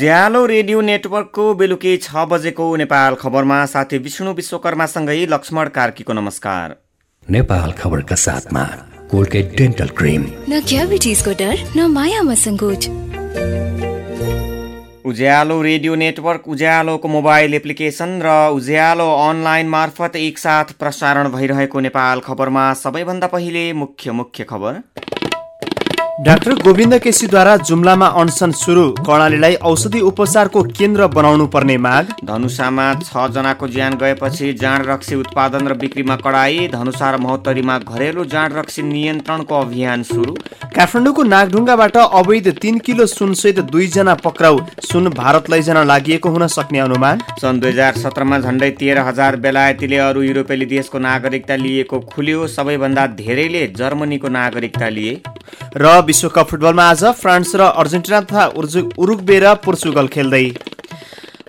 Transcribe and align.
उज्यालो 0.00 0.44
radio 0.46 0.80
नेटवर्कको 0.80 1.42
बेलुकी 1.54 1.90
छ 1.96 2.22
बजेको 2.28 2.66
नेपाल 2.76 3.14
खबरमा 3.14 3.56
साथी 3.66 3.98
विष्णु 3.98 4.32
विश्वकर्मासँगै 4.32 5.16
लक्ष्मण 5.26 5.68
कार्कीको 5.68 6.12
नमस्कार। 6.12 6.76
नेपाल 7.26 7.72
खबरका 7.72 8.16
साथमा 8.16 8.62
कोलगेट 9.10 9.52
डेन्टल 9.56 9.88
क्रिम। 9.98 10.24
न 10.48 10.60
क्याभिटिजको 10.68 11.32
डर 11.42 11.56
न 11.76 11.90
मायामा 11.92 12.34
सङ्कोच। 12.44 12.88
उज्यालो 15.04 15.60
रेडियो 15.62 15.94
नेटवर्क 16.04 16.48
उज्यालोको 16.48 17.08
मोबाइल 17.10 17.54
एप्लिकेसन 17.54 18.18
र 18.24 18.38
उज्यालो 18.56 19.12
अनलाइन 19.28 19.68
मार्फत 19.68 20.16
एकसाथ 20.16 20.72
प्रसारण 20.80 21.28
भइरहेको 21.28 21.80
नेपाल 21.80 22.20
खबरमा 22.24 22.72
सबैभन्दा 22.80 23.26
पहिले 23.36 23.72
मुख्य 23.84 24.12
मुख्य 24.22 24.44
खबर। 24.44 24.82
डाक्टर 26.20 26.52
गोविन्द 26.54 26.94
केसीद्वारा 27.00 27.56
जुम्लामा 27.58 28.06
अनसन 28.20 28.50
सुरु। 28.52 28.82
कर्णालीलाई 28.98 29.54
औषधि 29.64 30.00
उपचारको 30.00 30.62
केन्द्र 30.70 31.06
बनाउनु 31.08 31.46
पर्ने 31.46 31.76
माग। 31.78 32.08
धनुषामा 32.24 32.84
छ 32.96 33.24
जनाको 33.32 33.68
ज्यान 33.68 33.94
गएपछि 33.96 34.52
जाँड 34.52 34.86
रक्सी 34.86 35.14
उत्पादन 35.16 35.68
र 35.68 35.74
बिक्रीमा 35.80 36.16
कडाई। 36.16 36.68
धनुषा 36.72 37.10
र 37.10 37.16
महोत्तरीमा 37.18 37.78
घरेलु 37.80 38.24
जाँड 38.26 38.52
रक्सी 38.52 38.82
नियन्त्रणको 38.82 39.60
अभियान 39.60 40.02
सुरु। 40.02 40.34
काठमाडौँको 40.76 41.22
नागढुङ्गाबाट 41.24 41.96
अवैध 41.96 42.48
तिन 42.60 42.78
किलो 42.78 43.06
सुनसहित 43.06 43.60
दुईजना 43.72 44.14
पक्राउ। 44.20 44.60
सुन 44.82 45.08
भारत 45.16 45.50
लैजान 45.50 45.86
लागि 45.86 46.20
हुन 46.26 46.46
सक्ने 46.48 46.78
अनुमान। 46.80 47.22
सन् 47.40 47.60
दुई 47.60 47.70
हजार 47.70 47.96
सत्रमा 47.96 48.38
झन्डै 48.40 48.70
तेह्र 48.76 49.06
हजार 49.08 49.36
बेलायतीले 49.40 49.96
अरू 50.04 50.22
युरोपेली 50.22 50.66
देशको 50.66 50.98
नागरिकता 51.00 51.56
लिएको 51.56 52.00
खुल्यो। 52.12 52.46
सबैभन्दा 52.50 53.06
धेरैले 53.16 53.66
जर्मनीको 53.78 54.28
नागरिकता 54.30 54.88
लिए। 54.90 55.20
र 55.76 56.00
विश्वकप 56.10 56.46
फुटबलमा 56.50 56.84
आज 56.90 57.02
फ्रान्स 57.16 57.54
र 57.54 57.62
अर्जेन्टिना 57.80 58.20
तथा 58.22 58.44
उरुग्बे 58.98 59.36
र 59.38 59.54
पोर्चुगल 59.64 60.06
खेल्दै। 60.14 60.44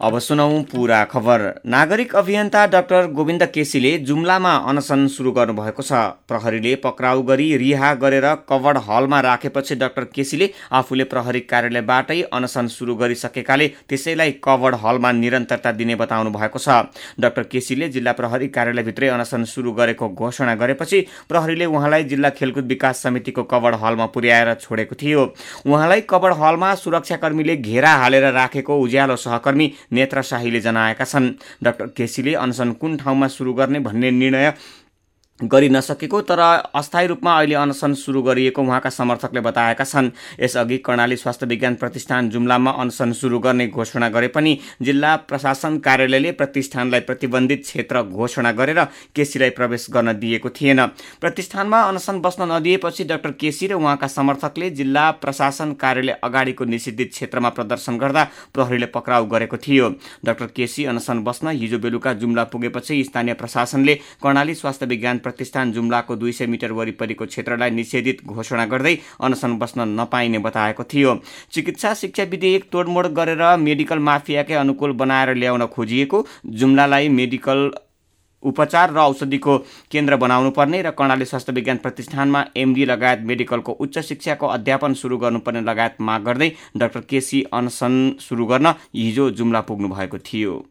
अब 0.02 0.18
सुनौ 0.20 0.48
पुरा 0.72 1.04
खबर। 1.06 1.42
नागरिक 1.66 2.16
अभियन्ता 2.16 2.66
डाक्टर 2.68 3.08
गोविन्द 3.08 3.44
केसीले 3.46 3.98
जुम्लामा 4.02 4.54
अनसन 4.70 5.06
सुरु 5.08 5.32
गर्नुभएको 5.32 5.84
छ। 5.84 5.92
प्रहरीले 6.28 6.74
पक्राउ 6.76 7.22
गरी 7.22 7.46
रिहा 7.58 7.94
गरेर 7.96 8.26
कवर्ड 8.50 8.78
हलमा 8.88 9.20
राखेपछि 9.22 9.76
डाक्टर 9.76 10.04
केसीले 10.16 10.50
आफूले 10.72 11.04
प्रहरी 11.04 11.40
कार्यालयबाटै 11.42 12.22
अनसन 12.34 12.68
सुरु 12.68 12.96
गरिसकेकाले 12.96 13.68
त्यसैलाई 13.90 14.32
कवर्ड 14.44 14.76
हलमा 14.82 15.12
निरन्तरता 15.12 15.72
दिने 15.74 15.96
बताउनु 15.96 16.32
भएको 16.32 16.60
छ। 16.60 16.82
डाक्टर 17.22 17.44
केसीले 17.54 17.90
जिल्ला 17.90 18.12
प्रहरी 18.14 18.48
कार्यालयभित्रै 18.58 19.08
अनसन 19.10 19.44
सुरु 19.54 19.72
गरेको 19.74 20.10
घोषणा 20.10 20.56
गरेपछि 20.56 21.06
प्रहरीले 21.30 21.66
उहाँलाई 21.68 22.04
जिल्ला 22.06 22.30
खेलकुद 22.42 22.66
विकास 22.68 23.04
समितिको 23.04 23.44
कवर्ड 23.54 23.76
हलमा 23.84 24.06
पुर्याएर 24.10 24.54
छोडेको 24.56 24.96
थियो। 24.98 25.30
उहाँलाई 25.70 26.02
कवर्ड 26.10 26.42
हलमा 26.42 26.74
सुरक्षाकर्मीले 26.82 27.58
घेरा 27.60 27.94
हालेर 28.02 28.32
राखेको 28.34 28.80
उज्यालो 28.82 29.16
सहकर्मी 29.20 29.72
नेत्र 29.92 30.22
शाहीले 30.22 30.60
जनाएका 30.60 31.06
छन्। 31.06 31.32
डाक्टर 31.64 31.88
केसीले 31.88 32.34
अनसन 32.36 32.72
कुन 32.74 32.98
ठाउँमा 32.98 33.28
सुरु 33.28 33.54
गर्ने 33.54 33.80
भन्ने 33.80 34.12
निर्णय 34.12 34.54
गरि 35.44 35.70
नसकेको 35.70 36.22
तर 36.22 36.40
अस्थायी 36.40 37.08
रूपमा 37.08 37.36
अहिले 37.38 37.56
अनसन 37.56 37.94
सुरु 37.94 38.22
गरिएको 38.22 38.62
उहाँका 38.62 38.90
समर्थकले 38.90 39.42
बताएका 39.42 39.84
छन्। 39.84 40.10
यसअघि 40.40 40.78
कर्णाली 40.78 41.16
स्वास्थ्य 41.18 41.46
विज्ञान 41.46 41.76
प्रतिष्ठान 41.76 42.30
जुम्लामा 42.30 42.72
अनसन 42.72 43.12
सुरु 43.12 43.40
गर्ने 43.40 43.68
घोषणा 43.68 44.10
गरे 44.10 44.28
पनि 44.28 44.58
जिल्ला 44.82 45.16
प्रशासन 45.16 45.78
कार्यालयले 45.80 46.32
प्रतिष्ठानलाई 46.32 47.00
प्रतिबन्धित 47.02 47.62
क्षेत्र 47.62 48.02
घोषणा 48.04 48.52
गरेर 48.52 48.84
केसीलाई 49.16 49.50
प्रवेश 49.50 49.88
गर्न 49.92 50.14
दिएको 50.20 50.50
थिएन। 50.52 50.86
प्रतिष्ठानमा 51.22 51.82
अनसन 51.82 52.20
बस्न 52.22 52.52
नदिएपछि 52.52 53.04
डाक्टर 53.04 53.32
केसी 53.42 53.68
र 53.68 53.74
उहाँका 53.74 54.08
समर्थकले 54.08 54.70
जिल्ला 54.72 55.10
प्रशासन 55.22 55.74
कार्यालय 55.74 56.18
अगाडिको 56.24 56.66
निषिद्धित 56.66 57.12
क्षेत्रमा 57.12 57.50
प्रदर्शन 57.50 57.98
गर्दा 57.98 58.24
प्रहरीले 58.54 58.86
पक्राउ 58.86 59.26
गरेको 59.26 59.58
थियो। 59.58 59.90
डाक्टर 60.26 60.46
केसी 60.56 60.86
अनसन 60.86 61.24
बस्न 61.24 61.48
हिजो 61.58 61.80
बेलुका 61.80 62.14
जुम्ला 62.14 62.44
पुगेपछि 62.44 63.04
स्थानीय 63.04 63.34
प्रशासनले 63.34 63.96
कर्णाली 64.24 64.56
स्वास्थ्य 64.56 64.86
विज्ञान 64.86 65.18
प्रतिष्ठान 65.32 65.72
जुम्लाको 65.72 66.16
दुई 66.16 66.32
सय 66.32 66.46
मिटर 66.48 66.72
वरिपरिको 66.74 67.26
क्षेत्रलाई 67.26 67.70
निषेधित 67.72 68.26
घोषणा 68.28 68.66
गर्दै 68.68 68.96
अनसन 69.22 69.58
बस्न 69.58 69.88
नपाइने 70.00 70.40
बताएको 70.40 70.84
थियो। 70.84 71.16
चिकित्सा 71.52 71.94
शिक्षा 71.94 72.24
विधेयक 72.32 72.70
तोडमोड 72.72 73.08
गरेर 73.14 73.44
मेडिकल 73.60 74.00
माफियाकै 74.00 74.54
अनुकूल 74.56 74.92
बनाएर 75.00 75.34
ल्याउन 75.36 75.66
खोजिएको 75.68 76.26
जुम्लालाई 76.60 77.10
मेडिकल 77.10 77.72
उपचार 78.44 78.92
र 78.92 78.98
औषधिको 78.98 79.58
केन्द्र 79.92 80.16
बनाउनु 80.18 80.50
पर्ने 80.52 80.82
र 80.82 80.92
कर्णाली 80.92 81.26
स्वास्थ्य 81.26 81.54
विज्ञान 81.54 81.78
प्रतिष्ठानमा 81.78 82.44
एमडी 82.58 82.86
लगायत 82.86 83.20
मेडिकलको 83.24 83.72
उच्च 83.80 84.00
शिक्षाको 84.00 84.48
अध्यापन 84.48 84.94
सुरु 84.94 85.18
गर्नुपर्ने 85.18 85.62
लगायत 85.62 86.02
माग 86.02 86.26
गर्दै 86.26 86.52
डाक्टर 86.78 87.02
केसी 87.10 87.44
अनसन 87.54 88.18
सुरु 88.20 88.46
गर्न 88.46 88.74
हिजो 88.96 89.30
जुम्ला 89.32 89.62
पुग्नु 89.62 89.88
भएको 89.90 90.18
थियो। 90.18 90.71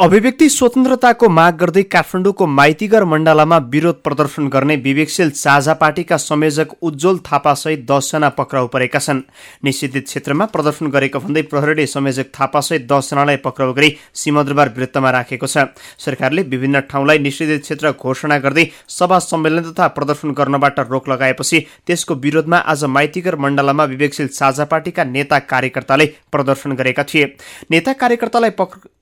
अभिव्यक्ति 0.00 0.48
स्वतन्त्रताको 0.48 1.28
माग 1.28 1.54
गर्दै 1.58 1.82
काठमाडौँको 1.82 2.46
माइतीगर 2.46 3.04
मण्डलामा 3.04 3.56
विरोध 3.72 4.02
प्रदर्शन 4.04 4.48
गर्ने 4.48 4.74
विवेकशील 4.76 5.30
साझा 5.32 5.74
पार्टीका 5.74 6.16
संयोजक 6.16 6.72
उज्जवल 6.82 7.18
थापासहित 7.26 7.86
दसजना 7.90 8.28
पक्राउ 8.36 8.66
परेका 8.68 8.98
छन्। 8.98 9.22
निषेधित 9.64 10.04
क्षेत्रमा 10.04 10.44
प्रदर्शन 10.46 10.90
गरेको 10.90 11.18
भन्दै 11.18 11.42
प्रहरीले 11.42 11.86
संयोजक 11.86 12.26
थापासहित 12.34 12.86
दसजनालाई 12.92 13.36
पक्राउ 13.46 13.72
गरी 13.72 13.90
सिंहदरबार 14.14 14.72
वृत्तमा 14.76 15.10
राखेको 15.10 15.46
छ। 15.46 15.64
सरकारले 15.98 16.42
विभिन्न 16.44 16.80
ठाउँलाई 16.92 17.18
निषेधित 17.18 17.62
क्षेत्र 17.62 17.92
घोषणा 17.92 18.38
गर्दै 18.38 18.66
सभा 18.90 19.18
सम्मेलन 19.20 19.72
तथा 19.72 19.88
प्रदर्शन 19.96 20.32
गर्नबाट 20.36 20.80
रोक 20.90 21.08
लगाएपछि 21.08 21.64
त्यसको 21.86 22.14
विरोधमा 22.20 22.58
आज 22.68 22.84
माइतीगर 22.84 23.36
मण्डलामा 23.38 23.84
विवेकशील 23.86 24.28
साझा 24.28 24.64
पार्टीका 24.66 25.04
नेता 25.06 25.38
कार्यकर्ताले 25.48 26.06
प्रदर्शन 26.32 26.76
गरेका 26.76 27.02
थिए। 27.04 27.34
नेता 27.70 27.92
कार्यकर्तालाई 27.94 28.50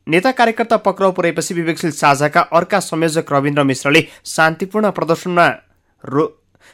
नेता 0.06 0.30
कार्यकर्ता 0.32 0.76
पक्राउ 0.84 1.12
परेपछि 1.12 1.54
विवेकशील 1.54 1.90
साझाका 1.92 2.40
अर्का 2.52 2.80
संयोजक 2.82 3.32
रविन्द्र 3.32 3.62
मिश्रले 3.64 4.02
शान्तिपूर्ण 4.26 4.90
प्रदर्शनमा 4.90 5.46
रो 6.04 6.26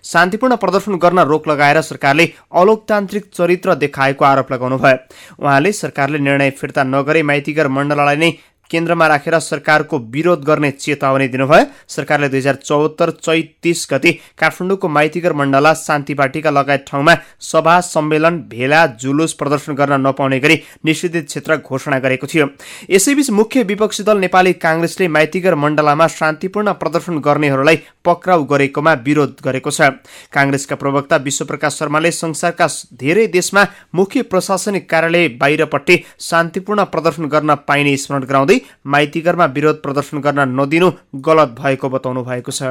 शान्तिपूर्ण 0.05 0.57
प्रदर्शन 0.57 0.95
गर्न 0.99 1.19
रोक 1.29 1.49
लगाएर 1.49 1.81
सरकारले 1.83 2.27
अलोकतान्त्रिक 2.61 3.31
चरित्र 3.35 3.75
देखाएको 3.77 4.25
आरोप 4.25 4.53
लगाउनु 4.53 4.79
भयो 4.79 5.45
उहाँले 5.45 5.73
सरकारले 5.75 6.19
निर्णय 6.21 6.51
फिर्ता 6.61 6.85
नगरे 6.87 7.23
माइतीगर 7.31 7.69
मण्डललाई 7.69 8.17
नै 8.17 8.31
केन्द्रमा 8.71 9.07
राखेर 9.07 9.39
सरकारको 9.41 9.99
विरोध 10.11 10.45
गर्ने 10.45 10.71
चेतावनी 10.73 11.29
दिनुभयो। 11.29 11.65
सरकारले 11.89 12.29
दुई 12.29 12.39
हजार 12.39 12.55
चौहत्तर 12.57 13.11
चैत 13.21 13.55
तिस 13.63 13.87
गति 13.91 14.13
काठमाडौँको 14.39 14.89
माइतीगर 14.89 15.33
मण्डला 15.33 15.73
शान्ति 15.77 16.15
पार्टीका 16.15 16.51
लगायत 16.51 16.85
ठाउँमा 16.89 17.15
सभा 17.43 17.81
सम्मेलन 17.83 18.39
भेला 18.51 18.87
जुलुस 19.03 19.33
प्रदर्शन 19.33 19.75
गर्न 19.75 20.01
नपाउने 20.07 20.39
गरी 20.41 20.61
निषेधित 20.85 21.27
क्षेत्र 21.27 21.57
घोषणा 21.59 21.99
गरेको 21.99 22.27
थियो। 22.27 22.47
यसैबीच 22.91 23.31
मुख्य 23.31 23.63
विपक्षी 23.65 24.03
दल 24.03 24.19
नेपाली 24.19 24.53
काङ्ग्रेसले 24.63 25.09
माइतीगर 25.09 25.55
मण्डलामा 25.57 26.07
शान्तिपूर्ण 26.11 26.73
प्रदर्शन 26.75 27.19
गर्नेहरूलाई 27.21 27.79
पक्राउ 28.05 28.45
गरेकोमा 28.45 28.93
विरोध 29.07 29.37
गरेको 29.45 29.71
छ। 29.71 29.91
काङ्ग्रेसका 30.33 30.77
प्रवक्ता 30.77 31.17
विश्वप्रकाश 31.27 31.79
शर्माले 31.79 32.11
संसारका 32.13 32.67
धेरै 32.95 33.27
देशमा 33.29 33.67
मुख्य 33.95 34.23
प्रशासनिक 34.31 34.89
कार्यालय 34.91 35.29
बाहिरपट्टि 35.41 35.97
शान्तिपूर्ण 36.21 36.85
प्रदर्शन 36.87 37.25
गर्न 37.27 37.55
पाइने 37.69 37.97
स्मरण 37.97 38.25
गराउँदै 38.25 38.60
माइतीघरमा 38.87 39.47
विरोध 39.47 39.83
प्रदर्शन 39.83 40.21
गर्न 40.21 40.49
नदिनु 40.61 40.91
गलत 41.15 41.57
भएको 41.61 41.89
बताउनु 41.89 42.23
भएको 42.25 42.53
छ। 42.53 42.63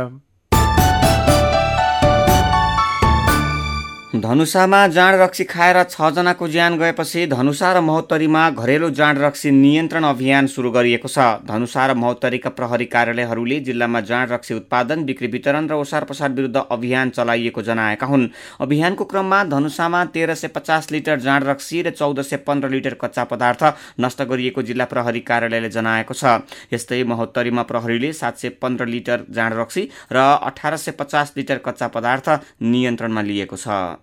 धनुषामा 4.16 4.88
जाँड 4.88 5.16
रक्सी 5.22 5.44
खाएर 5.44 5.82
छजनाको 5.84 6.48
ज्यान 6.48 6.78
गएपछि 6.78 7.26
धनुषा 7.28 7.72
र 7.74 7.82
महोत्तरीमा 7.82 8.50
घरेलु 8.50 8.90
जाँड 8.90 9.18
रक्सी 9.18 9.52
नियन्त्रण 9.52 10.04
अभियान 10.04 10.48
सुरु 10.48 10.72
गरिएको 10.72 11.08
छ। 11.08 11.46
धनुषा 11.46 11.86
र 11.86 11.94
महोत्तरीका 11.94 12.50
प्रहरी 12.50 12.86
कार्यालयहरूले 12.86 13.60
जिल्लामा 13.60 14.02
जाँड 14.02 14.32
रक्सी 14.32 14.54
उत्पादन 14.54 15.04
बिक्री 15.06 15.28
वितरण 15.28 15.68
र 15.68 15.74
ओसार 15.76 16.04
पसार 16.04 16.32
विरुद्ध 16.32 16.58
अभियान 16.58 17.10
चलाइएको 17.10 17.62
जनाएका 17.62 18.08
हुन्। 18.08 18.28
अभियानको 18.60 19.06
क्रममा 19.06 19.44
धनुषामा 19.46 20.04
तेह्र 20.08 20.36
सय 20.36 20.48
पचास 20.58 20.92
लिटर 20.92 21.20
जाँड 21.20 21.44
रक्सी 21.44 21.82
र 21.82 21.90
चौध 21.92 22.22
सय 22.22 22.38
पन्ध्र 22.48 22.70
लिटर 22.70 22.98
कच्चा 23.02 23.24
पदार्थ 23.30 23.64
नष्ट 24.00 24.22
गरिएको 24.24 24.62
जिल्ला 24.64 24.86
प्रहरी 24.86 25.20
कार्यालयले 25.22 25.70
जनाएको 25.70 26.14
छ। 26.14 26.42
यस्तै 26.74 27.04
महोत्तरीमा 27.06 27.64
प्रहरीले 27.64 28.14
सात 28.16 28.38
सय 28.38 28.50
पन्ध्र 28.58 28.86
लिटर 28.88 29.26
जाँड 29.30 29.54
रक्सी 29.54 29.90
र 30.12 30.18
अठार 30.18 30.78
सय 30.78 30.98
पचास 30.98 31.34
लिटर 31.38 31.62
कच्चा 31.66 31.88
पदार्थ 31.88 32.30
नियन्त्रणमा 32.64 33.22
लिएको 33.22 33.56
छ। 33.56 33.99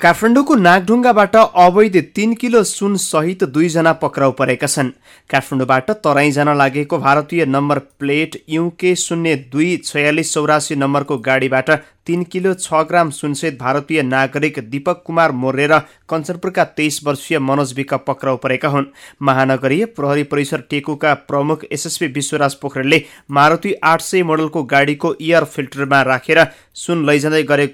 काठमाडौँको 0.00 0.54
नागढुङ्गाबाट 0.56 1.34
अवैध 1.36 1.96
तीन 2.14 2.32
किलो 2.34 2.62
सुन 2.64 2.96
सहित 2.96 3.42
दुईजना 3.46 3.92
पक्राउ 3.94 4.32
परेका 4.32 4.66
छन्। 4.66 4.88
काठमाडौँबाट 5.30 5.90
तराई 6.00 6.30
जान 6.32 6.48
लागेको 6.58 6.98
भारतीय 6.98 7.44
नम्बर 7.46 7.78
प्लेट 8.00 8.40
युके 8.48 8.94
शून्य 8.96 9.34
दुई 9.52 9.76
छयालिस 9.84 10.32
चौरासी 10.34 10.74
नम्बरको 10.76 11.18
गाडीबाट 11.20 11.70
तीन 12.06 12.22
किलो 12.24 12.54
छ 12.56 12.80
ग्राम 12.88 13.10
सुनसहित 13.10 13.58
भारतीय 13.60 14.02
नागरिक 14.04 14.58
दीपक 14.70 15.02
कुमार 15.06 15.32
मोर्रे 15.42 15.66
र 15.66 15.78
कञ्चनपुरका 16.08 16.64
तेइस 16.72 17.00
वर्षीय 17.04 17.38
मनोज 17.40 17.74
विक 17.76 17.92
पक्राउ 18.06 18.36
परेका 18.38 18.68
हुन्। 18.68 18.86
महानगरीय 19.22 19.84
प्रहरी 19.92 20.22
परिसर 20.32 20.64
टेकुका 20.70 21.12
प्रमुख 21.28 21.64
एसएसपी 21.70 22.06
विश्वराज 22.16 22.54
पोखरेलले 22.56 23.02
मारुति 23.30 23.74
आठ 23.84 24.00
सय 24.02 24.22
मोडलको 24.22 24.64
गाडीको 24.72 25.14
इयर 25.20 25.44
फिल्टरमा 25.52 26.02
राखेर 26.04 26.44
सुन 26.76 27.06
लैजाँदै 27.06 27.42
गरे 27.44 27.66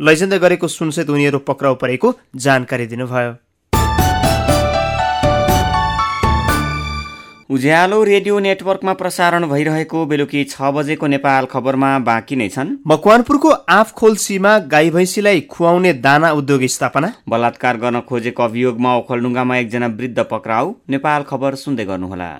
लैजाँदै 0.00 0.38
गरेको 0.38 0.68
सुनसहित 0.68 1.10
उनीहरू 1.10 1.38
पक्राउ 1.38 1.74
परेको 1.74 2.08
जानकारी 2.36 2.86
दिनुभयो। 2.86 3.32
उज्यालो 7.50 8.02
रेडियो 8.04 8.38
नेटवर्कमा 8.38 8.92
प्रसारण 8.92 9.46
भइरहेको 9.48 10.04
बेलुकी 10.06 10.44
छ 10.44 10.70
बजेको 10.70 11.06
नेपाल 11.06 11.46
खबरमा 11.46 11.90
बाँकी 11.98 12.36
नै 12.36 12.48
छन्। 12.48 12.76
मकवानपुरको 12.86 13.50
आँफ 13.50 13.92
खोल्सीमा 13.92 14.58
गाई 14.68 14.90
भैँसीलाई 14.90 15.40
खुवाउने 15.50 15.92
दाना 15.98 16.30
उद्योग 16.32 16.62
स्थापना। 16.66 17.12
बलात्कार 17.28 17.76
गर्न 17.76 18.00
खोजेको 18.00 18.42
अभियोगमा 18.42 18.96
ओखलडुङ्गामा 18.96 19.56
एकजना 19.56 19.86
वृद्ध 19.98 20.18
पक्राउ। 20.30 20.74
नेपाल 20.90 21.22
खबर 21.22 21.54
सुन्दै 21.54 21.84
गर्नुहोला। 21.84 22.30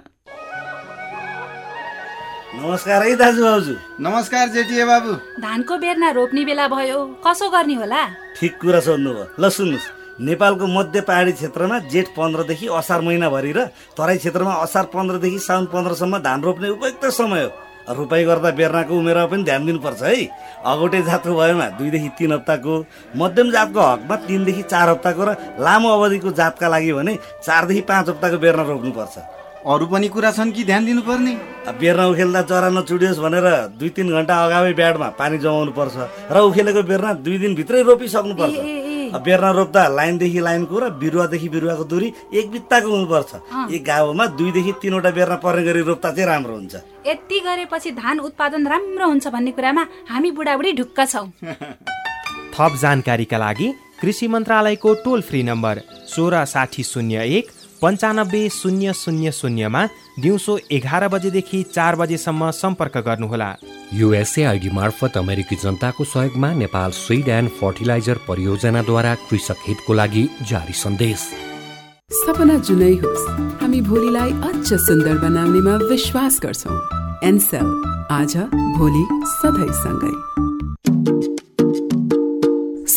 नमस्कार 2.49 3.03
है 3.03 3.15
दाजु 3.17 3.43
भाउजू 3.45 3.73
नमस्कार 4.01 4.49
जेटिए 4.49 4.85
बाबु। 4.85 5.13
धानको 5.37 5.77
बेर्ना 5.79 6.11
रोप्ने 6.17 6.45
बेला 6.45 6.69
भयो 6.69 6.99
कसो 7.21 7.49
गर्ने 7.53 7.75
होला? 7.75 8.01
ठिक 8.41 8.57
कुरा 8.57 8.81
सोध्नुभयो। 8.81 9.25
ल 9.37 9.49
सुन्नुहोस्। 9.53 9.87
नेपालको 10.25 10.67
मध्य 10.67 11.01
पहाडी 11.05 11.33
क्षेत्रमा 11.33 11.79
जेठ 11.93 12.09
पन्ध्रदेखि 12.17 12.67
असार 12.73 13.01
महिनाभरि 13.05 13.53
र 13.53 13.69
तराई 13.93 14.17
क्षेत्रमा 14.17 14.53
असार 14.65 14.85
पन्ध्रदेखि 14.89 15.39
साउन 15.39 15.67
पन्ध्रसम्म 15.69 16.19
धान 16.25 16.43
रोप्ने 16.43 16.69
उपयुक्त 16.73 17.05
समय 17.13 17.45
हो। 17.45 17.51
रोपाइ 17.95 18.25
गर्दा 18.25 18.51
बेर्नाको 18.57 18.97
उमेरमा 18.97 19.27
पनि 19.29 19.45
ध्यान 19.45 19.67
दिनुपर्छ 19.67 20.03
है। 20.03 20.17
अगौटे 20.65 21.03
जातको 21.05 21.37
भएमा 21.37 21.69
दुईदेखि 21.77 22.09
तिन 22.17 22.33
हप्ताको 22.33 22.73
मध्यम 23.17 23.51
जातको 23.53 23.81
हकमा 23.83 24.17
तिनदेखि 24.25 24.63
चार 24.73 24.89
हप्ताको 24.89 25.23
र 25.25 25.37
लामो 25.61 25.89
अवधिको 25.89 26.31
जातका 26.33 26.69
लागि 26.69 26.93
भने 26.97 27.15
चारदेखि 27.45 27.81
पाँच 27.85 28.09
हप्ताको 28.09 28.39
बेर्ना 28.41 28.63
रोप्नुपर्छ। 28.65 29.17
अरू 29.67 29.87
पनि 29.87 30.09
कुरा 30.09 30.31
छन् 30.33 30.53
कि? 30.53 30.65
ध्यान 30.65 30.85
दिनुपर्ने। 30.87 31.33
अब 31.67 31.75
बेर्ना 31.81 32.07
उखेल्दा 32.09 32.43
चरा 32.43 32.69
नचुडियोस् 32.71 33.19
भनेर 33.19 33.47
दुई 33.75 33.89
तिन 33.91 34.09
घन्टा 34.09 34.35
अगावै 34.47 34.73
ब्याडमा 34.73 35.09
पानी 35.19 35.39
जमाउनु 35.39 35.73
पर्छ 35.75 35.97
र 36.31 36.37
उखेलेको 36.47 36.83
बेर्ना 36.87 37.13
दुई 37.27 37.39
दिनभित्रै 37.39 37.83
ए। 37.83 39.11
अब 39.11 39.21
बेर्ना 39.25 39.51
रोप्दा 39.51 39.83
लाइनदेखि 39.89 40.41
लाइनको 40.41 40.79
र 40.79 40.85
बिरुवादेखि 41.01 41.49
बिरुवाको 41.49 41.85
दूरी 41.85 42.09
एक 42.39 42.51
बित्ताको 42.51 42.89
हुनुपर्छ। 42.89 43.31
एक 43.75 43.83
गाउँमा 43.85 44.27
दुईदेखि 44.39 44.73
तिनवटा 44.79 45.11
बेर्ना 45.11 45.37
पर्ने 45.43 45.63
गरी 45.65 45.81
रोप्दा 45.91 46.11
चाहिँ 46.13 46.29
राम्रो 46.29 46.55
हुन्छ। 46.55 46.75
यति 47.09 47.39
गरेपछि 47.41 47.91
धान 47.99 48.19
उत्पादन 48.21 48.67
राम्रो 48.69 49.07
हुन्छ 49.09 49.27
भन्ने 49.29 49.51
कुरामा 49.59 49.83
हामी 50.09 50.31
बुढाबुढी 50.31 50.73
ढुक्क 50.79 50.99
छौँ। 51.03 51.27
थप 52.55 52.73
जानकारीका 52.79 53.39
लागि 53.39 53.69
कृषि 54.01 54.27
मन्त्रालयको 54.29 54.95
टोल 55.05 55.21
फ्री 55.23 55.43
नम्बर 55.43 55.81
सोह्र 56.07 56.45
साठी 56.45 56.83
शून्य 56.85 57.25
एक 57.39 57.47
पन्चानब्बे 57.83 58.49
शून्य 58.53 58.93
शून्य 58.95 59.33
शून्यमा 59.33 59.85
दिउँसो 60.23 60.59
एघार 60.71 61.07
बजेदेखि 61.09 61.63
चार 61.75 61.97
बजेसम्म 61.97 62.51
सम्पर्क 62.53 62.97
गर्नुहोला। 63.07 63.55
युएसएआइडी 63.95 64.71
मार्फत 64.71 65.17
अमेरिकी 65.19 65.57
जनताको 65.57 66.05
सहयोगमा 66.05 66.53
नेपाल 66.55 66.91
स्विड 66.93 67.29
एन्ड 67.29 67.51
फर्टिलाइजर 67.61 68.19
परियोजनाद्वारा 68.29 69.15
कृषक 69.31 69.63
हितको 69.69 69.95
लागि 69.95 70.29
जारी 70.51 70.73
सन्देश। 70.75 71.29
सपना 72.19 72.59
जुनै 72.67 72.93
होस् 73.05 73.29
हामी 73.63 73.81
भोलिलाई 73.83 74.33
अझ 74.49 74.67
सुन्दर 74.67 75.19
बनाउनेमा 75.19 75.77
विश्वास 75.89 76.41
गर्छौँ। 76.43 76.81
एनसेल 77.25 77.69
आज 78.11 78.37
भोलि 78.77 79.05
सधैँ 79.33 79.73
सँगै 79.75 80.48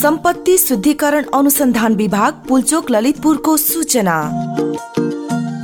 संपत्ति 0.02 0.58
शुद्धिकरण 0.58 1.26
अनुसंधान 1.34 1.96
विभाग 1.96 2.34
पुलचोक 2.48 2.92
ललितपुर 2.92 3.38
को 3.38 3.58
सूचना। 3.58 4.22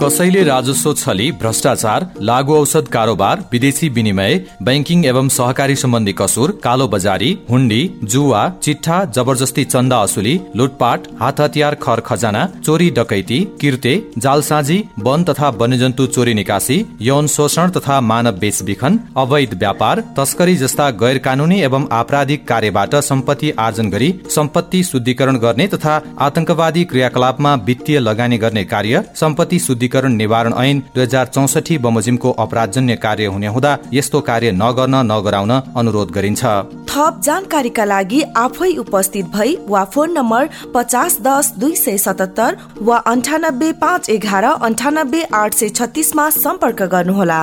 कसैले 0.01 0.41
राजस्व 0.43 0.93
छली 0.93 1.31
भ्रष्टाचार 1.41 2.05
लागू 2.29 2.53
औषध 2.55 2.87
कारोबार 2.93 3.39
विदेशी 3.51 3.87
विनिमय 3.93 4.33
बैंकिङ 4.67 5.05
एवं 5.11 5.29
सहकारी 5.35 5.75
सम्बन्धी 5.83 6.13
कसुर 6.19 6.51
कालो 6.63 6.87
बजारी 6.93 7.29
हुण्डी 7.49 7.79
जुवा 8.13 8.41
चिट्ठा 8.63 8.97
जबरजस्ती 9.15 9.63
चन्दा 9.73 9.97
असुली 10.07 10.35
लुटपाट 10.59 11.07
हात 11.21 11.39
हतियार 11.41 11.75
खर 11.85 11.99
खजाना 12.09 12.43
चोरी 12.65 12.89
डकैती 12.99 13.39
किर्ते 13.61 13.95
जालसाजी 14.25 14.77
वन 15.07 15.23
तथा 15.29 15.49
वन्यजन्तु 15.61 16.05
चोरी 16.17 16.33
निकासी 16.41 16.77
यौन 17.07 17.27
शोषण 17.37 17.71
तथा 17.77 17.99
मानव 18.11 18.37
बेचबिखन 18.43 18.99
अवैध 19.23 19.57
व्यापार 19.63 20.03
तस्करी 20.19 20.55
जस्ता 20.63 20.89
गैर 21.01 21.17
कानूनी 21.29 21.59
एवं 21.69 21.87
आपराधिक 22.01 22.47
कार्यबाट 22.53 22.95
सम्पत्ति 23.09 23.51
आर्जन 23.65 23.89
गरी 23.97 24.13
सम्पत्ति 24.37 24.83
शुद्धिकरण 24.91 25.37
गर्ने 25.47 25.67
तथा 25.75 25.99
आतंकवादी 26.29 26.85
क्रियाकलापमा 26.93 27.55
वित्तीय 27.71 27.99
लगानी 28.07 28.37
गर्ने 28.45 28.65
कार्य 28.75 29.03
सम्पत्ति 29.25 29.59
शुद्धिकरण 29.87 30.15
निवारण 30.15 30.53
ऐन 30.53 30.79
दुई 30.95 31.03
हजार 31.03 31.27
चौसठी 31.27 31.77
बमोजिमको 31.77 32.31
अपराधजन्य 32.37 32.95
कार्य 32.97 33.25
हुने 33.27 33.47
हुँदा 33.47 33.77
यस्तो 33.93 34.21
कार्य 34.21 34.51
नगर्न 34.53 34.95
नगराउन 35.11 35.51
अनुरोध 35.51 36.11
गरिन्छ। 36.11 36.43
थप 36.89 37.21
जानकारीका 37.23 37.85
लागि 37.85 38.21
आफै 38.37 38.71
उपस्थित 38.77 39.25
भई 39.35 39.55
वा 39.67 39.83
फोन 39.93 40.11
नम्बर 40.11 40.49
पचास 40.73 41.19
दस 41.21 41.53
दुई 41.59 41.75
सय 41.75 41.97
सतहत्तर 41.97 42.57
वा 42.81 42.97
अन्ठानब्बे 43.13 43.71
पाँच 43.81 44.09
एघार 44.09 44.43
अन्ठानब्बे 44.43 45.23
आठ 45.33 45.53
सय 45.53 45.69
छत्तिसमा 45.69 46.29
सम्पर्क 46.33 46.81
गर्नुहोला। 46.91 47.41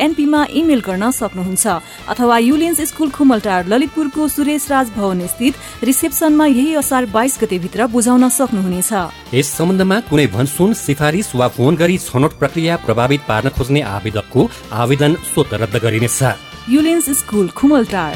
एनपीमा 0.00 0.46
इमेल 0.50 0.80
गर्न 0.80 1.10
सक्नुहुन्छ। 1.10 1.66
अथवा 2.08 2.38
युलेन्स 2.38 2.80
स्कुल 2.80 3.10
खुमलटार 3.10 3.66
ललितपुरको 3.66 4.28
सुरेश 4.28 4.70
राज 4.70 4.90
भवन 4.96 5.26
स्थित 5.26 5.54
रिसेप्सनमा 5.84 6.46
यही 6.46 6.74
असार 6.74 7.06
बाइस 7.06 7.38
गतेभित्र 7.42 7.86
बुझाउन 7.86 8.28
सक्नुहुनेछ। 8.28 8.92
यस 9.34 9.56
सम्बन्धमा 9.56 10.00
कुनै 10.10 10.26
भनसुन 10.36 10.72
सिफारिस 10.86 11.34
वा 11.34 11.48
फोन 11.48 11.76
गरी 11.76 11.98
छनौट 11.98 12.32
प्रक्रिया 12.38 12.76
प्रभावित 12.86 13.20
पार्न 13.28 13.48
खोज्ने 13.58 13.80
आवेदकको 13.96 14.50
आवेदन 14.82 15.12
स्वत 15.34 15.50
रद्द 15.62 15.76
गरिनेछ। 15.84 16.22
Ullens 16.68 17.10
school 17.10 17.48
Khumaltar. 17.48 18.14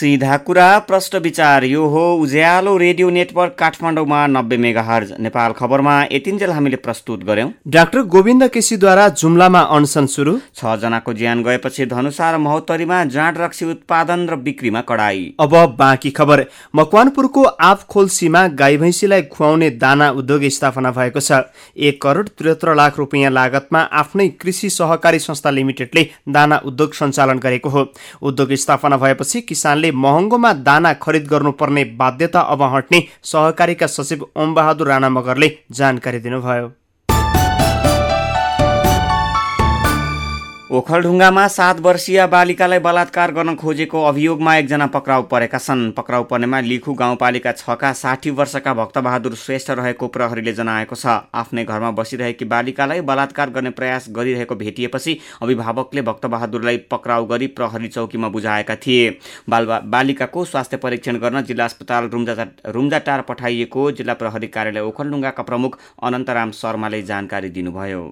सिधा 0.00 0.36
कुरा 0.36 0.66
प्रश्न 0.78 1.18
विचार 1.18 1.64
यो 1.64 1.86
हो। 1.86 2.02
उज्यालो 2.16 2.76
रेडियो 2.76 3.08
नेटवर्क 3.10 3.54
काठमाडौँमा 3.58 4.26
नब्बे 4.26 4.56
मेगा 4.56 4.82
हर्ज 4.82 5.12
नेपाल 5.20 5.52
खबरमा 5.52 5.96
यतिन्जेल 6.12 6.50
हामीले 6.50 6.76
प्रस्तुत 6.76 7.24
गर्यौं। 7.24 7.50
डाक्टर 7.68 8.02
गोविन्द 8.08 8.46
केसीद्वारा 8.48 9.08
जुम्लामा 9.20 9.60
अनसन 9.70 10.06
सुरु। 10.06 10.36
छजनाको 10.56 11.12
ज्यान 11.12 11.42
गएपछि 11.42 11.86
धनुषा 11.86 12.30
र 12.30 12.38
महोत्तरीमा 12.38 13.02
जाँड 13.06 13.38
रक्सी 13.38 13.64
उत्पादन 13.66 14.26
र 14.28 14.36
बिक्रीमा 14.38 14.80
कडाई। 14.88 15.20
अब 15.40 15.56
बाँकी 15.78 16.10
खबर। 16.10 16.44
मकवानपुरको 16.76 17.42
आफ 17.42 17.84
खोल्सीमा 17.86 18.46
गाई 18.56 18.76
भैँसीलाई 18.76 19.22
खुवाउने 19.28 19.70
दाना 19.76 20.10
उद्योग 20.12 20.48
स्थापना 20.48 20.90
भएको 20.92 21.20
छ। 21.20 21.42
एक 21.76 22.00
करोड 22.02 22.28
त्रिहत्तर 22.38 22.74
लाख 22.74 22.98
रुपियाँ 22.98 23.30
लागतमा 23.32 23.80
आफ्नै 24.00 24.28
कृषि 24.40 24.70
सहकारी 24.70 25.18
संस्था 25.18 25.50
लिमिटेडले 25.50 26.08
दाना 26.28 26.60
उद्योग 26.64 26.94
सञ्चालन 26.94 27.38
गरेको 27.38 27.68
हो। 27.68 27.86
उद्योग 28.22 28.54
स्थापना 28.56 28.96
भएपछि 28.96 29.40
किसानले 29.42 29.88
महँगोमा 29.92 30.52
दाना 30.52 30.92
खरिद 30.94 31.26
गर्नुपर्ने 31.26 31.84
बाध्यता 31.84 32.40
अब 32.40 32.62
हट्ने 32.74 33.06
सहकारीका 33.24 33.86
सचिव 33.86 34.26
ओम 34.36 34.54
बहादुर 34.54 34.88
राणा 34.88 35.08
मगरले 35.08 35.56
जानकारी 35.72 36.18
दिनुभयो। 36.18 36.72
ओखलढुङ्गामा 40.70 41.46
सात 41.48 41.78
वर्षीय 41.82 42.26
बालिकालाई 42.26 42.78
बलात्कार 42.78 43.30
गर्न 43.34 43.54
खोजेको 43.58 44.02
अभियोगमा 44.04 44.54
एकजना 44.56 44.86
पक्राउ 44.86 45.22
परेका 45.26 45.58
छन्। 45.58 45.90
पक्राउ 45.92 46.24
पर्नेमा 46.24 46.60
लिखु 46.60 46.94
गाउँपालिका 46.94 47.52
छका 47.52 47.92
साठी 47.92 48.30
वर्षका 48.30 48.74
भक्तबहादुर 48.74 49.34
श्रेष्ठ 49.36 49.70
रहेको 49.72 50.08
प्रहरीले 50.08 50.52
जनाएको 50.52 50.94
छ। 50.94 51.06
आफ्नै 51.34 51.64
घरमा 51.64 51.90
बसिरहेकी 51.90 52.44
बालिकालाई 52.44 53.00
बलात्कार 53.02 53.50
गर्ने 53.50 53.70
प्रयास 53.72 54.06
गरिरहेको 54.10 54.54
भेटिएपछि 54.54 55.18
अभिभावकले 55.42 56.02
भक्तबहादुरलाई 56.02 56.76
पक्राउ 56.90 57.26
गरी 57.26 57.46
प्रहरी 57.58 57.88
चौकीमा 57.88 58.28
बुझाएका 58.30 58.76
थिए। 58.78 59.10
बाल 59.50 59.66
बालिकाको 59.66 60.44
स्वास्थ्य 60.44 60.76
परीक्षण 60.76 61.18
गर्न 61.18 61.42
जिल्ला 61.42 61.64
अस्पताल 61.64 62.08
रुम्जा 62.08 62.46
रुम्जाटार 62.70 63.26
पठाइएको 63.28 63.90
जिल्ला 63.92 64.14
प्रहरी 64.14 64.54
कार्यालय 64.54 64.86
ओखलढुङ्गाका 64.86 65.42
प्रमुख 65.42 65.78
अनन्तराम 66.02 66.50
शर्माले 66.54 67.02
जानकारी 67.02 67.50
दिनुभयो। 67.50 68.10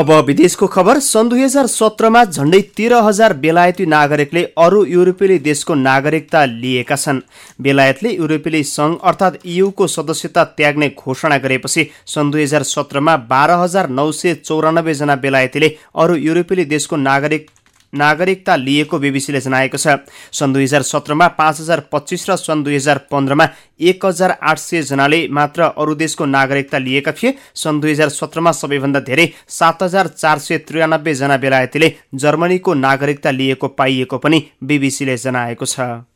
अब 0.00 0.10
विदेशको 0.26 0.66
खबर 0.66 0.98
सन् 1.04 1.28
दुई 1.30 1.42
हजार 1.42 1.66
सत्रमा 1.68 2.22
झण्डै 2.26 2.60
तेह्र 2.76 3.00
हजार 3.06 3.32
बेलायती 3.42 3.86
नागरिकले 3.86 4.42
अरू 4.58 4.84
युरोपेली 4.86 5.38
देशको 5.48 5.74
नागरिकता 5.80 6.44
लिएका 6.52 6.96
छन्। 6.96 7.20
बेलायतले 7.60 8.12
युरोपेली 8.12 8.62
सङ्घ 8.66 8.96
अर्थात् 9.02 9.36
इयुको 9.44 9.86
सदस्यता 9.96 10.44
त्याग्ने 10.56 10.88
घोषणा 10.96 11.38
गरेपछि 11.44 11.88
सन् 12.14 12.30
दुई 12.32 12.42
हजार 12.42 12.62
सत्रमा 12.72 13.16
बाह्र 13.30 13.60
हजार 13.62 13.88
नौ 13.90 14.10
सय 14.14 14.34
चौरानब्बेजना 14.40 15.16
बेलायतीले 15.20 15.74
अरू 15.96 16.14
युरोपेली 16.18 16.64
देशको 16.72 16.96
नागरिक 16.98 17.50
नागरिकता 17.94 18.56
लिएको 18.56 18.98
बिबिसीले 18.98 19.40
जनाएको 19.40 19.78
छ। 19.78 19.96
सन् 20.32 20.52
दुई 20.54 20.64
हजार 20.64 20.82
सत्रमा 20.82 21.28
पाँच 21.38 21.60
हजार 21.60 21.80
पच्चिस 21.92 22.28
र 22.30 22.36
सन् 22.36 22.64
दुई 22.64 22.76
हजार 22.76 22.98
पन्ध्रमा 23.10 23.48
एक 23.80 24.04
हजार 24.06 24.30
आठ 24.42 24.58
सय 24.58 24.82
जनाले 24.82 25.26
मात्र 25.28 25.62
अरू 25.76 25.94
देशको 25.94 26.24
नागरिकता 26.26 26.78
लिएका 26.78 27.12
थिए। 27.12 27.34
सन् 27.54 27.80
दुई 27.80 27.92
हजार 27.92 28.08
सत्रमा 28.10 28.52
सबैभन्दा 28.52 29.00
धेरै 29.00 29.28
सात 29.48 29.82
हजार 29.82 30.06
चार 30.08 30.38
सय 30.38 30.58
त्रियानब्बेजना 30.60 31.36
बेलायतीले 31.36 31.92
जर्मनीको 32.14 32.74
नागरिकता 32.76 33.30
लिएको 33.30 33.68
पाइएको 33.68 34.18
पनि 34.18 34.42
बिबिसीले 34.62 35.16
जनाएको 35.16 35.66
छ। 35.66 36.09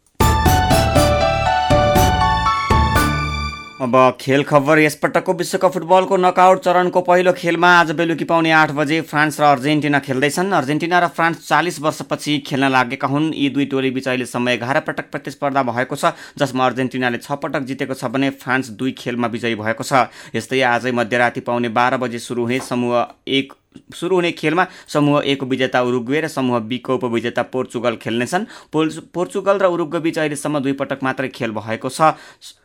अब 3.84 3.96
खेल 4.20 4.42
खबर 4.42 4.78
यसपटकको 4.78 5.32
विश्वकप 5.34 5.72
फुटबलको 5.72 6.16
नकआउट 6.16 6.60
चरणको 6.64 7.00
पहिलो 7.04 7.32
खेलमा 7.32 7.68
आज 7.70 7.90
बेलुकी 7.92 8.24
पाउने 8.24 8.50
आठ 8.50 8.70
बजे 8.72 9.00
फ्रान्स 9.02 9.40
र 9.40 9.44
अर्जेन्टिना 9.44 9.98
खेल्दैछन्। 9.98 10.52
अर्जेन्टिना 10.52 10.98
र 10.98 11.08
फ्रान्स 11.08 11.48
चालिस 11.48 11.80
वर्षपछि 11.80 12.38
खेल्न 12.46 12.70
लागेका 12.72 13.06
हुन्। 13.06 13.32
यी 13.34 13.48
दुई 13.50 13.66
टोली 13.66 13.90
बिच 13.90 14.08
अहिलेसम्म 14.08 14.48
एघार 14.48 14.80
पटक 14.80 15.10
प्रतिस्पर्धा 15.10 15.62
भएको 15.62 15.96
छ 15.96 16.12
जसमा 16.38 16.64
अर्जेन्टिनाले 16.66 17.18
छ 17.18 17.36
पटक 17.36 17.68
जितेको 17.68 17.94
छ 17.94 18.08
भने 18.08 18.30
फ्रान्स 18.40 18.70
दुई 18.72 18.92
खेलमा 18.96 19.28
विजयी 19.28 19.54
भएको 19.60 19.84
छ। 19.84 20.08
यस्तै 20.34 20.62
आजै 20.64 20.92
मध्यराति 20.94 21.40
पाउने 21.44 21.68
बाह्र 21.76 22.00
बजे 22.00 22.18
सुरु 22.20 22.42
हुने 22.42 22.60
समूह 22.64 23.04
एक 23.28 23.52
सुरु 23.94 24.16
हुने 24.16 24.30
खेलमा 24.32 24.66
समूह 24.88 25.22
एको 25.26 25.46
विजेता 25.46 25.82
उरुग्वे 25.82 26.20
र 26.20 26.28
समूह 26.28 26.58
बीको 26.58 26.94
उपविजेता 26.94 27.42
पोर्चुगल 27.52 27.96
खेल्नेछन्। 27.96 28.44
पोर्चुगल 28.72 29.58
र 29.58 29.66
उरुग्वे 29.66 30.00
बीच 30.00 30.18
अहिलेसम्म 30.18 30.58
दुई 30.58 30.72
पटक 30.72 31.02
मात्रै 31.02 31.28
खेल 31.28 31.50
भएको 31.52 31.88
छ। 31.88 32.14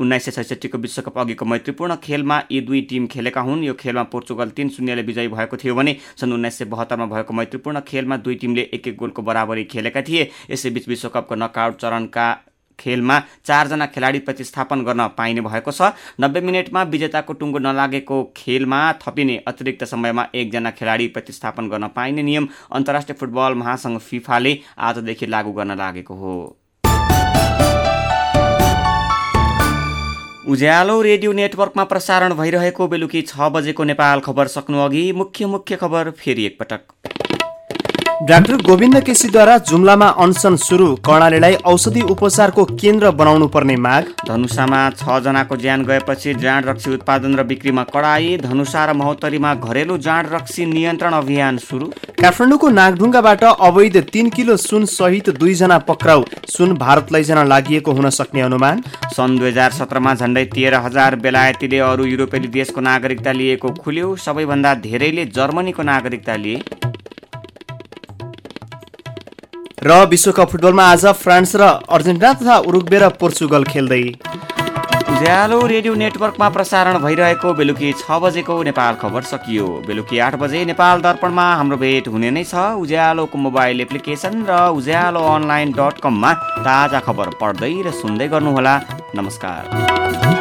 उन्नाइस 0.02 0.26
सय 0.26 0.32
छैसठीको 0.32 0.78
विश्वकप 0.78 1.18
अघिको 1.20 1.46
मैत्रीपूर्ण 1.46 1.96
खेलमा 2.04 2.42
यी 2.52 2.62
दुई 2.62 2.82
टिम 2.90 3.08
खेलेका 3.08 3.42
हुन्। 3.42 3.64
यो 3.64 3.74
खेलमा 3.74 4.04
पोर्चुगल 4.10 4.50
तिन 4.52 4.70
शून्यले 4.70 5.02
विजयी 5.02 5.28
भएको 5.28 5.58
थियो 5.58 5.76
भने 5.76 5.96
सन् 6.18 6.34
उन्नाइस 6.34 6.58
सय 6.58 6.66
बहत्तरमा 6.66 7.06
भएको 7.06 7.34
मैत्रीपूर्ण 7.34 7.80
खेलमा 7.88 8.18
दुई 8.18 8.36
टिमले 8.36 8.70
एक 8.74 8.88
एक 8.88 8.98
गोलको 8.98 9.22
बराबरी 9.22 9.64
खेलेका 9.66 10.02
थिए। 10.02 10.30
यसैबीच 10.52 10.88
विश्वकपको 10.88 11.36
नकआउट 11.36 11.82
चरणका 11.82 12.28
खेलमा 12.80 13.20
चारजना 13.46 13.86
खेलाडी 13.88 14.20
प्रतिस्थापन 14.22 14.84
गर्न 14.84 15.08
पाइने 15.18 15.42
भएको 15.42 15.72
छ। 15.72 15.92
नब्बे 16.20 16.42
मिनटमा 16.42 16.84
विजेताको 16.92 17.34
टुङ्गो 17.34 17.60
नलागेको 17.60 18.24
खेलमा 18.38 18.80
थपिने 19.02 19.38
अतिरिक्त 19.48 19.84
समयमा 19.86 20.28
एकजना 20.36 20.72
खेलाडी 20.72 21.08
प्रतिस्थापन 21.10 21.70
गर्न 21.70 21.88
पाइने 21.96 22.24
नियम 22.24 22.48
अन्तर्राष्ट्रिय 22.72 23.18
फुटबल 23.20 23.54
महासङ्घ 23.56 24.00
फिफाले 24.02 24.58
आजदेखि 24.80 25.26
लागू 25.28 25.52
गर्न 25.54 25.78
लागेको 25.78 26.16
हो। 26.16 26.36
उज्यालो 30.50 31.02
रेडियो 31.02 31.32
नेटवर्कमा 31.34 31.84
प्रसारण 31.86 32.34
भइरहेको 32.34 32.88
बेलुकी 32.88 33.22
छ 33.24 33.50
बजेको 33.54 33.84
नेपाल 33.84 34.20
खबर 34.22 34.48
सक्नु 34.50 34.80
अघि 34.80 35.12
मुख्य 35.14 35.46
मुख्य 35.48 35.76
खबर 35.76 36.10
फेरि 36.18 36.46
एकपटक। 36.46 37.29
डाक्टर 38.10 38.56
गोविन्द 38.62 39.00
केसीद्वारा 39.00 39.58
जुम्लामा 39.58 40.08
अनसन 40.20 40.56
सुरु 40.58 40.88
कर्णालीलाई 41.06 41.54
औषधि 41.66 42.02
उपचारको 42.04 42.64
केन्द्र 42.74 43.12
बनाउनु 43.12 43.48
पर्ने 43.48 43.76
माग। 43.76 44.06
धनुषामा 44.28 44.80
छजनाको 44.92 45.58
ज्यान 45.58 45.84
गएपछि 45.86 46.34
जाँड 46.34 46.66
रक्सी 46.66 46.94
उत्पादन 46.94 47.36
र 47.36 47.44
बिक्रीमा 47.44 47.84
कडाई। 47.96 48.38
धनुषा 48.38 48.86
र 48.86 48.94
महोत्तरीमा 48.94 49.54
घरेलु 49.56 49.98
जाँड 49.98 50.34
रक्सी 50.34 50.66
नियन्त्रण 50.66 51.14
अभियान 51.14 51.58
सुरु। 51.60 51.88
काठमाडौँको 52.22 52.70
नागढुङ्गाबाट 52.70 53.44
अवैध 53.44 53.98
तीन 54.14 54.30
किलो 54.30 54.58
सुन 54.58 54.86
सहित 54.88 55.30
दुईजना 55.40 55.78
पक्राउ। 55.88 56.24
सुन 56.48 56.76
भारत 56.78 57.12
लैजान 57.12 57.48
लागि 57.48 57.82
हुन 57.88 58.10
सक्ने 58.10 58.42
अनुमान। 58.42 58.84
सन् 59.16 59.38
दुई 59.40 59.50
हजार 59.50 59.72
सत्रमा 59.72 60.14
झन्डै 60.16 60.46
तेह्र 60.56 60.84
हजार 60.86 61.16
बेलायतीले 61.16 61.80
अरू 61.88 62.06
युरोपेली 62.06 62.48
देशको 62.50 62.82
नागरिकता 62.82 63.32
लिएको 63.32 63.74
खुल्यो। 63.82 64.16
सबैभन्दा 64.16 64.74
धेरैले 64.84 65.26
जर्मनीको 65.26 65.84
नागरिकता 65.84 66.36
लिए। 66.36 66.62
र 69.82 70.06
विश्वकप 70.06 70.50
फुटबलमा 70.52 70.84
आज 70.86 71.06
फ्रान्स 71.18 71.56
र 71.56 71.64
अर्जेन्टिना 71.90 72.32
तथा 72.34 72.56
उरुग्वे 72.68 73.00
र 73.00 73.08
पोर्चुगल 73.16 73.64
खेल्दै। 73.64 74.02
उज्यालो 75.10 75.60
रेडियो 75.68 75.94
नेटवर्कमा 75.96 76.50
प्रसारण 76.50 76.98
भइरहेको 77.00 77.54
बेलुकी 77.54 77.92
छ 77.94 78.20
बजेको 78.20 78.62
नेपाल 78.64 78.96
खबर 79.00 79.24
सकियो। 79.32 79.68
बेलुकी 79.88 80.20
आठ 80.20 80.36
बजे 80.36 80.66
नेपाल 80.66 81.02
दर्पणमा 81.02 81.46
हाम्रो 81.56 81.78
भेट 81.80 82.08
हुने 82.12 82.32
नै 82.32 82.44
छ। 82.44 82.76
उज्यालोको 82.76 83.38
मोबाइल 83.38 83.82
एप्लिकेसन 83.82 84.44
र 84.50 84.60
उज्यालो 84.76 85.24
अनलाइन 85.32 85.72
डट 85.80 86.04
कममा 86.04 86.34
ताजा 86.68 87.00
खबर 87.08 87.34
पढ्दै 87.40 87.74
र 87.88 87.96
सुन्दै 88.04 88.28
गर्नुहोला। 88.36 88.76
नमस्कार। 89.16 90.39